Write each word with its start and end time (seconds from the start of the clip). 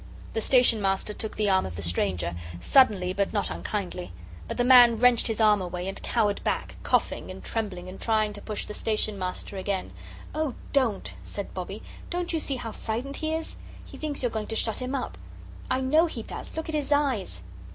The 0.33 0.41
Station 0.41 0.81
Master 0.81 1.13
took 1.13 1.35
the 1.35 1.47
arm 1.47 1.63
of 1.63 1.75
the 1.75 1.83
stranger, 1.83 2.33
suddenly 2.59 3.13
but 3.13 3.33
not 3.33 3.51
unkindly. 3.51 4.11
But 4.47 4.57
the 4.57 4.63
man 4.63 4.95
wrenched 4.97 5.27
his 5.27 5.39
arm 5.39 5.61
away, 5.61 5.87
and 5.87 6.01
cowered 6.01 6.43
back 6.43 6.75
coughing 6.81 7.29
and 7.29 7.43
trembling 7.43 7.87
and 7.87 8.01
trying 8.01 8.33
to 8.33 8.41
push 8.41 8.65
the 8.65 8.73
Station 8.73 9.19
Master 9.19 9.59
away. 9.59 9.91
"Oh, 10.33 10.55
don't!" 10.73 11.13
said 11.23 11.53
Bobbie; 11.53 11.83
"don't 12.09 12.33
you 12.33 12.39
see 12.39 12.55
how 12.55 12.71
frightened 12.71 13.17
he 13.17 13.31
is? 13.31 13.57
He 13.85 13.95
thinks 13.95 14.23
you're 14.23 14.31
going 14.31 14.47
to 14.47 14.55
shut 14.55 14.81
him 14.81 14.95
up. 14.95 15.19
I 15.69 15.81
know 15.81 16.07
he 16.07 16.23
does 16.23 16.57
look 16.57 16.67
at 16.67 16.73
his 16.73 16.91
eyes!" 16.91 17.43